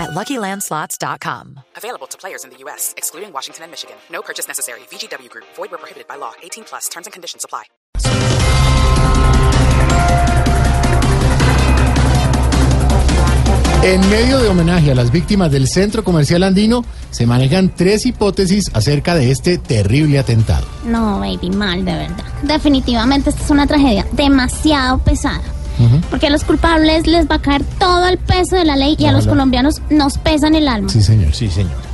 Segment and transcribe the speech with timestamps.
[0.00, 1.60] at LuckyLandSlots.com.
[1.76, 3.96] Available to players in the U.S., excluding Washington and Michigan.
[4.10, 4.80] No purchase necessary.
[4.90, 5.46] VGW Group.
[5.56, 6.32] Void where prohibited by law.
[6.42, 6.88] 18 plus.
[6.88, 7.64] Terms and conditions apply.
[13.82, 18.70] En medio de homenaje a las víctimas del centro comercial andino, se manejan tres hipótesis
[18.74, 20.66] acerca de este terrible atentado.
[20.84, 22.24] No, baby, mal, de verdad.
[22.42, 25.40] Definitivamente esta es una tragedia demasiado pesada.
[26.10, 29.06] Porque a los culpables les va a caer todo el peso de la ley y
[29.06, 30.88] a los colombianos nos pesan el alma.
[30.88, 31.34] Sí, señor.
[31.34, 31.90] Sí, señor.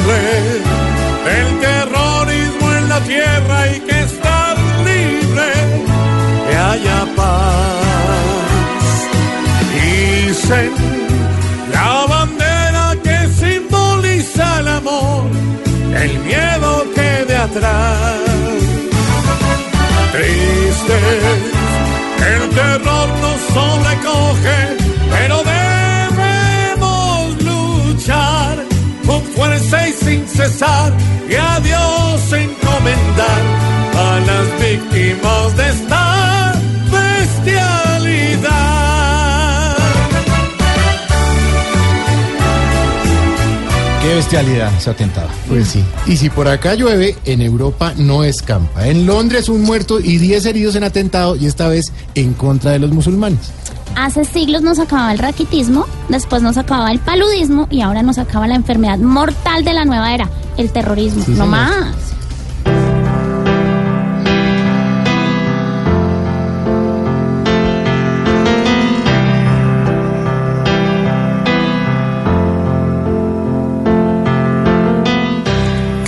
[0.00, 0.62] libre
[1.24, 5.50] del terrorismo en la tierra y que estar libre,
[6.48, 7.80] que haya paz.
[9.74, 10.89] Dicen
[16.00, 18.16] el miedo quede atrás.
[20.12, 20.98] Triste,
[22.34, 24.60] el terror nos sobrecoge,
[25.10, 28.64] pero debemos luchar
[29.06, 30.92] con fuerza y sin cesar
[31.28, 33.42] y a Dios encomendar
[33.96, 36.09] a las víctimas de esta
[44.30, 45.28] bestialidad ese atentado.
[45.48, 45.84] Pues sí.
[46.06, 48.86] Y si por acá llueve, en Europa no escampa.
[48.86, 52.78] En Londres un muerto y 10 heridos en atentado y esta vez en contra de
[52.78, 53.50] los musulmanes.
[53.96, 58.46] Hace siglos nos acababa el raquitismo, después nos acababa el paludismo y ahora nos acaba
[58.46, 61.24] la enfermedad mortal de la nueva era, el terrorismo.
[61.24, 61.48] Sí, no señor.
[61.48, 61.96] más.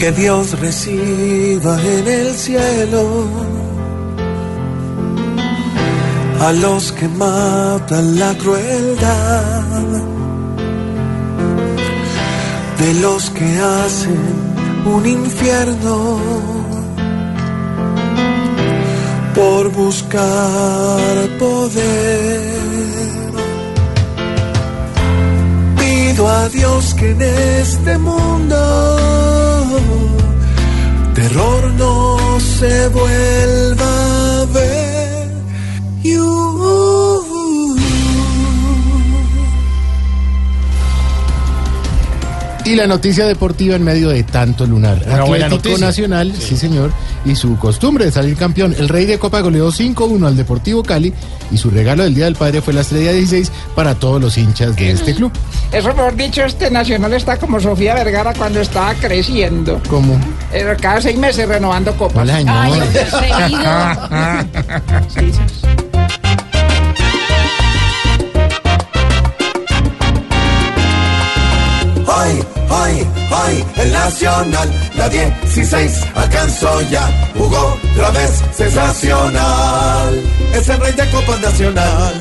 [0.02, 3.24] Que Dios reciba en el cielo
[6.40, 9.62] a los que matan la crueldad,
[12.80, 14.18] de los que hacen
[14.86, 16.18] un infierno
[19.36, 22.42] por buscar poder.
[25.78, 29.41] Pido a Dios que en este mundo
[31.14, 33.51] terror no se vuelva
[42.72, 44.96] Y la noticia deportiva en medio de tanto lunar.
[45.06, 45.86] Una buena Atlético noticia.
[45.86, 46.56] Nacional, sí.
[46.56, 46.90] señor,
[47.26, 48.74] y su costumbre de salir campeón.
[48.78, 51.12] El Rey de Copa goleó 5-1 al Deportivo Cali
[51.50, 54.74] y su regalo del Día del Padre fue la estrella 16 para todos los hinchas
[54.74, 55.30] de este club.
[55.70, 59.78] Eso, mejor dicho, este Nacional está como Sofía Vergara cuando estaba creciendo.
[59.90, 60.18] Como
[60.50, 62.22] Eh, Cada seis meses renovando copas.
[62.22, 62.56] Hola, señor.
[62.56, 64.48] Ay,
[73.32, 80.22] hoy, el Nacional, la 16 alcanzó ya, jugó otra vez sensacional.
[80.54, 82.14] Es el rey de Copa Nacional.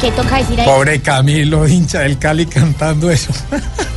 [0.00, 0.66] ¿Qué toca decir ahí?
[0.66, 3.32] Pobre Camilo, hincha del Cali cantando eso.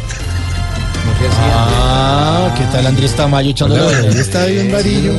[1.40, 5.14] Ah, ¿qué tal Andrés Tamayo echando Él está bien varillo.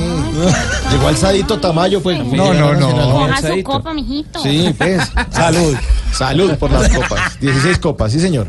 [0.91, 2.25] Llegó alzadito Tamayo, pues.
[2.25, 2.91] No, no, no.
[2.91, 4.43] Coja su copa, mijito.
[4.43, 5.03] Sí, pues.
[5.31, 5.77] Salud.
[6.13, 7.39] Salud por las copas.
[7.41, 8.49] 16 copas, sí, señor.